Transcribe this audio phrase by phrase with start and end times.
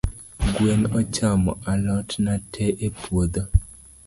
[0.53, 3.43] Gwen ochamo alotna tee epuodho.